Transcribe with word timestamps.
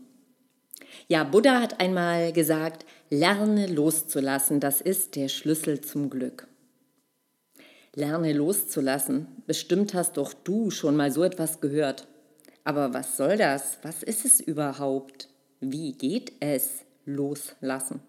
Ja, 1.06 1.22
Buddha 1.22 1.60
hat 1.60 1.80
einmal 1.80 2.32
gesagt, 2.32 2.86
lerne 3.08 3.68
loszulassen, 3.68 4.58
das 4.58 4.80
ist 4.80 5.14
der 5.14 5.28
Schlüssel 5.28 5.80
zum 5.80 6.10
Glück. 6.10 6.48
Lerne 7.94 8.32
loszulassen. 8.32 9.28
Bestimmt 9.46 9.94
hast 9.94 10.16
doch 10.16 10.34
du 10.34 10.70
schon 10.70 10.96
mal 10.96 11.12
so 11.12 11.22
etwas 11.22 11.60
gehört. 11.60 12.08
Aber 12.66 12.92
was 12.92 13.16
soll 13.16 13.36
das? 13.36 13.78
Was 13.82 14.02
ist 14.02 14.24
es 14.24 14.40
überhaupt? 14.40 15.28
Wie 15.60 15.92
geht 15.92 16.32
es 16.40 16.80
loslassen? 17.04 18.00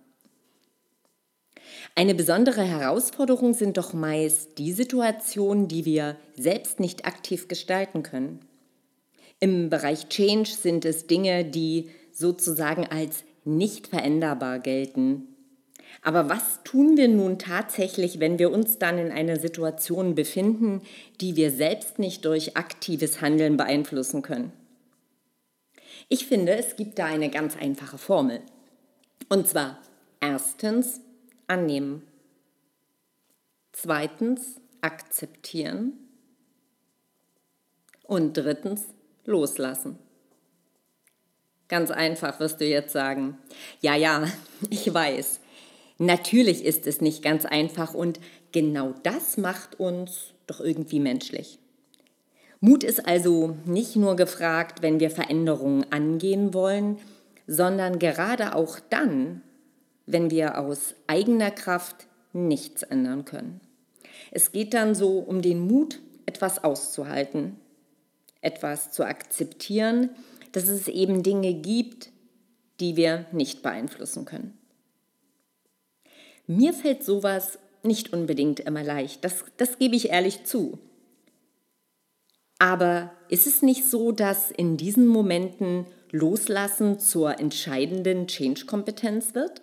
Eine 1.94 2.16
besondere 2.16 2.64
Herausforderung 2.64 3.54
sind 3.54 3.78
doch 3.78 3.94
meist 3.94 4.58
die 4.58 4.72
Situationen, 4.72 5.68
die 5.68 5.86
wir 5.86 6.18
selbst 6.36 6.80
nicht 6.80 7.06
aktiv 7.06 7.48
gestalten 7.48 8.02
können. 8.02 8.40
Im 9.40 9.70
Bereich 9.70 10.10
Change 10.10 10.50
sind 10.50 10.86
es 10.86 11.06
Dinge, 11.06 11.46
die 11.46 11.92
sozusagen 12.12 12.88
als 12.88 13.26
nicht 13.46 13.86
veränderbar 13.86 14.58
gelten. 14.58 15.37
Aber 16.02 16.30
was 16.30 16.64
tun 16.64 16.96
wir 16.98 17.08
nun 17.08 17.40
tatsächlich, 17.40 18.20
wenn 18.20 18.40
wir 18.40 18.52
uns 18.52 18.78
dann 18.78 18.98
in 18.98 19.12
einer 19.12 19.38
Situation 19.38 20.16
befinden, 20.16 20.82
die 21.20 21.36
wir 21.36 21.52
selbst 21.52 22.00
nicht 22.00 22.26
durch 22.26 22.56
aktives 22.56 23.22
Handeln 23.22 23.58
beeinflussen 23.58 24.22
können? 24.22 24.52
Ich 26.10 26.26
finde, 26.28 26.54
es 26.56 26.76
gibt 26.76 27.00
da 27.00 27.06
eine 27.06 27.30
ganz 27.30 27.58
einfache 27.58 27.98
Formel. 27.98 28.42
Und 29.30 29.48
zwar 29.48 29.80
erstens 30.22 31.02
annehmen, 31.48 32.04
zweitens 33.74 34.62
akzeptieren 34.82 35.94
und 38.04 38.38
drittens 38.38 38.86
loslassen. 39.26 40.00
Ganz 41.68 41.92
einfach 41.92 42.40
wirst 42.40 42.62
du 42.62 42.66
jetzt 42.66 42.94
sagen. 42.94 43.38
Ja, 43.82 43.96
ja, 43.96 44.26
ich 44.70 44.94
weiß. 44.94 45.42
Natürlich 45.98 46.64
ist 46.64 46.86
es 46.86 47.02
nicht 47.02 47.24
ganz 47.24 47.46
einfach 47.46 47.94
und 47.94 48.20
genau 48.52 48.94
das 49.04 49.38
macht 49.38 49.80
uns 49.80 50.34
doch 50.46 50.60
irgendwie 50.60 51.00
menschlich. 51.00 51.60
Mut 52.60 52.84
ist 52.84 53.06
also 53.06 53.56
nicht 53.66 53.96
nur 53.96 54.16
gefragt, 54.16 54.82
wenn 54.82 55.00
wir 55.00 55.12
Veränderungen 55.12 55.86
angehen 55.92 56.54
wollen, 56.54 56.98
sondern 57.46 58.00
gerade 58.00 58.56
auch 58.56 58.80
dann, 58.90 59.42
wenn 60.06 60.32
wir 60.32 60.60
aus 60.60 60.96
eigener 61.08 61.52
Kraft 61.52 62.08
nichts 62.34 62.84
ändern 62.84 63.26
können. 63.26 63.62
Es 64.32 64.52
geht 64.52 64.74
dann 64.74 64.96
so 64.96 65.20
um 65.20 65.42
den 65.42 65.60
Mut, 65.60 66.00
etwas 66.26 66.64
auszuhalten, 66.64 67.56
etwas 68.42 68.92
zu 68.92 69.06
akzeptieren, 69.06 70.10
dass 70.52 70.68
es 70.68 70.88
eben 70.88 71.24
Dinge 71.24 71.54
gibt, 71.54 72.10
die 72.80 72.96
wir 72.96 73.26
nicht 73.32 73.64
beeinflussen 73.64 74.26
können. 74.26 74.57
Mir 76.48 76.74
fällt 76.74 77.04
sowas 77.04 77.60
nicht 77.84 78.14
unbedingt 78.14 78.62
immer 78.62 78.84
leicht, 78.84 79.24
das, 79.24 79.46
das 79.58 79.78
gebe 79.78 79.96
ich 79.96 80.10
ehrlich 80.10 80.46
zu. 80.46 80.80
Aber 82.60 83.12
ist 83.30 83.46
es 83.46 83.62
nicht 83.62 83.88
so, 83.88 84.12
dass 84.12 84.50
in 84.50 84.78
diesen 84.78 85.08
Momenten 85.08 85.86
Loslassen 86.12 87.00
zur 87.00 87.40
entscheidenden 87.40 88.28
Change-Kompetenz 88.28 89.36
wird? 89.36 89.62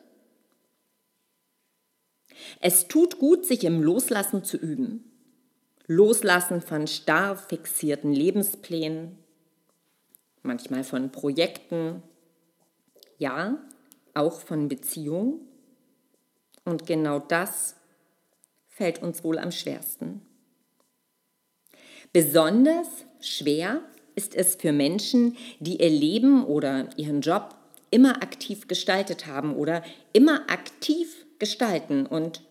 Es 2.61 2.87
tut 2.87 3.19
gut, 3.19 3.47
sich 3.47 3.65
im 3.65 3.83
Loslassen 3.83 4.45
zu 4.45 4.57
üben. 4.57 5.11
Loslassen 5.87 6.61
von 6.61 6.87
starr 6.87 7.37
fixierten 7.37 8.13
Lebensplänen, 8.13 9.19
manchmal 10.43 10.85
von 10.85 11.11
Projekten, 11.11 12.03
ja, 13.19 13.59
auch 14.15 14.41
von 14.41 14.69
Beziehungen. 14.69 15.41
Und 16.65 16.87
genau 16.87 17.19
das 17.19 17.77
fällt 18.69 19.03
uns 19.03 19.23
wohl 19.23 19.39
am 19.39 19.53
schwersten. 19.53 20.23
Besonders 22.13 22.89
schwer 23.21 23.81
ist 24.15 24.35
es 24.35 24.55
für 24.55 24.73
Menschen, 24.73 25.37
die 25.59 25.81
ihr 25.81 25.91
Leben 25.91 26.45
oder 26.45 26.89
ihren 26.97 27.21
Job 27.21 27.55
immer 27.91 28.23
aktiv 28.23 28.69
gestaltet 28.69 29.27
haben 29.27 29.55
oder 29.55 29.83
immer 30.13 30.51
aktiv 30.51 31.27
gestalten 31.39 32.07
und 32.07 32.43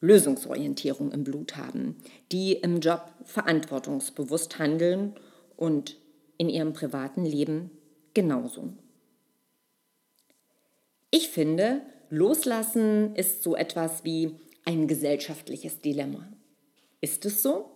Lösungsorientierung 0.00 1.12
im 1.12 1.24
Blut 1.24 1.56
haben, 1.56 1.96
die 2.30 2.52
im 2.52 2.80
Job 2.80 3.12
verantwortungsbewusst 3.24 4.58
handeln 4.58 5.14
und 5.56 5.96
in 6.38 6.48
ihrem 6.48 6.72
privaten 6.72 7.24
Leben 7.24 7.70
genauso. 8.14 8.72
Ich 11.10 11.28
finde, 11.28 11.80
Loslassen 12.10 13.14
ist 13.16 13.42
so 13.42 13.56
etwas 13.56 14.04
wie 14.04 14.36
ein 14.64 14.86
gesellschaftliches 14.86 15.80
Dilemma. 15.80 16.28
Ist 17.00 17.24
es 17.24 17.42
so? 17.42 17.70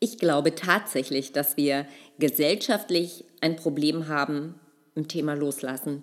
Ich 0.00 0.18
glaube 0.18 0.54
tatsächlich, 0.54 1.32
dass 1.32 1.56
wir 1.56 1.86
gesellschaftlich 2.18 3.24
ein 3.40 3.56
Problem 3.56 4.08
haben 4.08 4.54
im 4.94 5.08
Thema 5.08 5.34
Loslassen. 5.34 6.02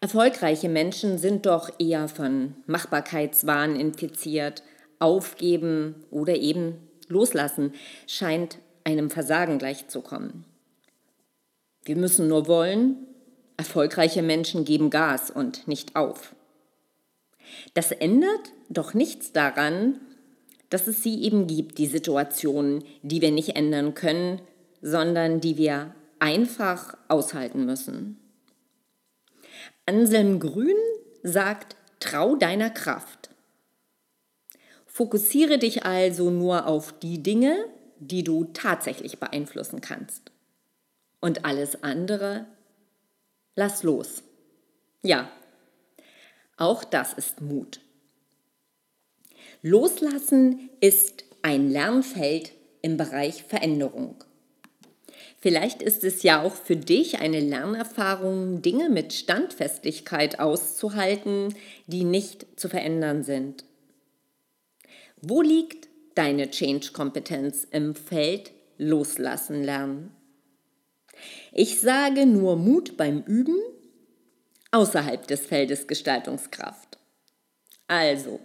Erfolgreiche 0.00 0.68
Menschen 0.68 1.18
sind 1.18 1.46
doch 1.46 1.70
eher 1.78 2.08
von 2.08 2.54
Machbarkeitswahn 2.66 3.76
infiziert. 3.76 4.62
Aufgeben 4.98 5.94
oder 6.10 6.36
eben 6.36 6.76
loslassen 7.08 7.72
scheint 8.06 8.58
einem 8.84 9.10
Versagen 9.10 9.58
gleichzukommen. 9.58 10.44
Wir 11.84 11.96
müssen 11.96 12.28
nur 12.28 12.46
wollen, 12.46 12.96
erfolgreiche 13.56 14.22
Menschen 14.22 14.64
geben 14.64 14.90
Gas 14.90 15.30
und 15.30 15.66
nicht 15.66 15.96
auf. 15.96 16.34
Das 17.74 17.92
ändert 17.92 18.52
doch 18.68 18.94
nichts 18.94 19.32
daran, 19.32 20.00
dass 20.70 20.86
es 20.86 21.02
sie 21.02 21.22
eben 21.22 21.46
gibt, 21.46 21.78
die 21.78 21.86
Situationen, 21.86 22.84
die 23.02 23.20
wir 23.20 23.32
nicht 23.32 23.56
ändern 23.56 23.94
können, 23.94 24.40
sondern 24.80 25.40
die 25.40 25.56
wir 25.56 25.94
einfach 26.20 26.96
aushalten 27.08 27.66
müssen. 27.66 28.18
Anselm 29.86 30.38
Grün 30.38 30.76
sagt, 31.22 31.76
trau 31.98 32.36
deiner 32.36 32.70
Kraft. 32.70 33.30
Fokussiere 34.86 35.58
dich 35.58 35.84
also 35.84 36.30
nur 36.30 36.66
auf 36.66 36.98
die 36.98 37.22
Dinge, 37.22 37.56
die 37.98 38.22
du 38.22 38.44
tatsächlich 38.52 39.18
beeinflussen 39.18 39.80
kannst. 39.80 40.30
Und 41.20 41.44
alles 41.44 41.82
andere 41.82 42.46
lass 43.56 43.82
los. 43.82 44.22
Ja, 45.02 45.30
auch 46.60 46.84
das 46.84 47.12
ist 47.14 47.40
Mut. 47.40 47.80
Loslassen 49.62 50.70
ist 50.80 51.24
ein 51.42 51.70
Lernfeld 51.70 52.52
im 52.82 52.96
Bereich 52.96 53.42
Veränderung. 53.42 54.16
Vielleicht 55.38 55.80
ist 55.80 56.04
es 56.04 56.22
ja 56.22 56.42
auch 56.42 56.54
für 56.54 56.76
dich 56.76 57.20
eine 57.20 57.40
Lernerfahrung, 57.40 58.60
Dinge 58.60 58.90
mit 58.90 59.14
Standfestigkeit 59.14 60.38
auszuhalten, 60.38 61.54
die 61.86 62.04
nicht 62.04 62.46
zu 62.56 62.68
verändern 62.68 63.22
sind. 63.22 63.64
Wo 65.22 65.40
liegt 65.40 65.88
deine 66.14 66.50
Change-Kompetenz 66.50 67.66
im 67.70 67.94
Feld 67.94 68.52
Loslassen 68.76 69.64
lernen? 69.64 70.14
Ich 71.52 71.80
sage 71.80 72.26
nur 72.26 72.56
Mut 72.56 72.96
beim 72.98 73.22
Üben 73.22 73.58
außerhalb 74.72 75.26
des 75.26 75.46
Feldes 75.46 75.86
Gestaltungskraft. 75.86 76.98
Also, 77.88 78.40